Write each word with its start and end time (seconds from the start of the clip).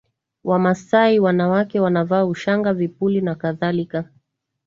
Wamasai 0.43 1.19
wanawake 1.19 1.79
wanavaa 1.79 2.25
ushanga 2.25 2.73
vipuli 2.73 3.21
nakadhalika 3.21 4.09